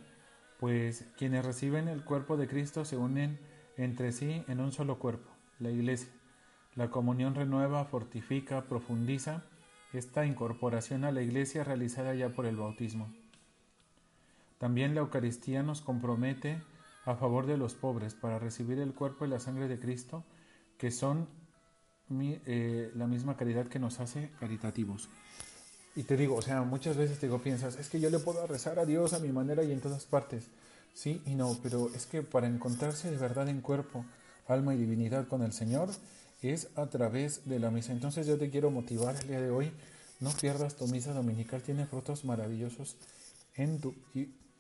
pues 0.61 1.07
quienes 1.17 1.45
reciben 1.45 1.89
el 1.89 2.05
cuerpo 2.05 2.37
de 2.37 2.47
Cristo 2.47 2.85
se 2.85 2.99
unen 2.99 3.41
entre 3.79 4.13
sí 4.13 4.45
en 4.47 4.61
un 4.61 4.73
solo 4.73 4.99
cuerpo, 4.99 5.31
la 5.59 5.71
Iglesia. 5.71 6.13
La 6.75 6.91
comunión 6.91 7.35
renueva, 7.35 7.87
fortifica, 7.87 8.67
profundiza 8.67 9.43
esta 9.93 10.25
incorporación 10.27 11.05
a 11.05 11.13
la 11.13 11.23
Iglesia 11.23 11.65
realizada 11.65 12.15
ya 12.15 12.31
por 12.31 12.47
el 12.47 12.57
bautismo. 12.57 13.13
También 14.59 14.95
la 14.95 15.01
Eucaristía 15.01 15.63
nos 15.63 15.81
compromete 15.81 16.63
a 17.05 17.17
favor 17.17 17.47
de 17.47 17.57
los 17.57 17.75
pobres 17.75 18.15
para 18.15 18.39
recibir 18.39 18.79
el 18.79 18.95
cuerpo 18.95 19.25
y 19.25 19.29
la 19.29 19.41
sangre 19.41 19.69
de 19.69 19.81
Cristo, 19.81 20.23
que 20.79 20.91
son 20.91 21.29
eh, 22.11 22.91
la 22.95 23.07
misma 23.07 23.37
caridad 23.37 23.69
que 23.69 23.79
nos 23.79 24.01
hace 24.01 24.31
caritativos. 24.39 25.09
Y 25.97 26.05
te 26.05 26.17
digo, 26.17 26.37
o 26.37 26.43
sea, 26.43 26.63
muchas 26.63 26.97
veces 26.97 27.19
te 27.19 27.27
digo, 27.27 27.41
piensas, 27.41 27.77
es 27.77 27.89
que 27.89 28.01
yo 28.01 28.11
le 28.11 28.19
puedo 28.19 28.47
rezar 28.47 28.79
a 28.79 28.87
Dios 28.87 29.13
a 29.13 29.19
mi 29.19 29.31
manera 29.33 29.63
y 29.65 29.73
en 29.73 29.81
todas 29.81 30.05
partes. 30.05 30.49
Sí 30.95 31.23
y 31.27 31.35
no, 31.35 31.57
pero 31.63 31.89
es 31.95 32.07
que 32.07 32.23
para 32.23 32.47
encontrarse 32.47 33.11
de 33.11 33.17
verdad 33.17 33.49
en 33.49 33.61
cuerpo, 33.61 34.05
alma 34.47 34.75
y 34.75 34.79
divinidad 34.79 35.27
con 35.29 35.43
el 35.43 35.53
Señor 35.53 35.89
es 36.43 36.69
a 36.77 36.87
través 36.87 37.47
de 37.47 37.59
la 37.59 37.71
misa. 37.71 37.93
Entonces 37.93 38.27
yo 38.27 38.39
te 38.39 38.51
quiero 38.51 38.71
motivar 38.71 39.17
el 39.17 39.29
día 39.29 39.41
de 39.41 39.51
hoy, 39.51 39.73
no 40.21 40.31
pierdas 40.31 40.77
tu 40.77 40.87
misa 40.89 41.13
dominical, 41.13 41.63
tiene 41.63 41.87
frutos 41.87 42.25
maravillosos 42.25 42.97
en 43.55 43.81
tu, 43.81 43.95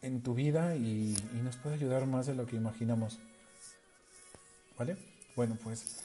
en 0.02 0.22
tu 0.22 0.34
vida 0.34 0.76
y, 0.76 1.16
y 1.34 1.42
nos 1.42 1.56
puede 1.56 1.76
ayudar 1.76 2.06
más 2.06 2.26
de 2.26 2.34
lo 2.34 2.46
que 2.46 2.56
imaginamos. 2.56 3.18
¿Vale? 4.78 4.96
Bueno, 5.36 5.56
pues 5.62 6.02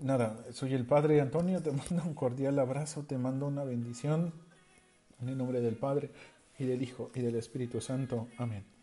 nada, 0.00 0.36
soy 0.52 0.74
el 0.74 0.84
Padre 0.84 1.20
Antonio, 1.20 1.62
te 1.62 1.72
mando 1.90 2.02
un 2.04 2.14
cordial 2.14 2.58
abrazo, 2.58 3.02
te 3.02 3.18
mando 3.18 3.46
una 3.46 3.64
bendición. 3.64 4.32
En 5.20 5.28
el 5.28 5.36
nombre 5.36 5.60
del 5.60 5.74
Padre, 5.74 6.10
y 6.58 6.64
del 6.64 6.82
Hijo, 6.82 7.10
y 7.14 7.20
del 7.20 7.36
Espíritu 7.36 7.80
Santo. 7.80 8.28
Amén. 8.36 8.77